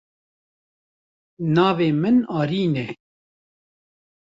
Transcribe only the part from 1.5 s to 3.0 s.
Navê min Arîn e.